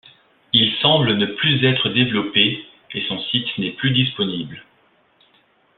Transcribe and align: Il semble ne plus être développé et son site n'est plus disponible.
Il 0.51 0.73
semble 0.81 1.13
ne 1.15 1.27
plus 1.27 1.63
être 1.63 1.89
développé 1.89 2.65
et 2.93 3.05
son 3.07 3.19
site 3.25 3.55
n'est 3.59 3.69
plus 3.73 3.91
disponible. 3.91 4.65